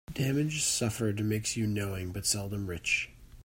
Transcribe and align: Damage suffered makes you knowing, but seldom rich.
Damage 0.15 0.63
suffered 0.63 1.23
makes 1.23 1.55
you 1.55 1.67
knowing, 1.67 2.11
but 2.11 2.25
seldom 2.25 2.65
rich. 2.65 3.11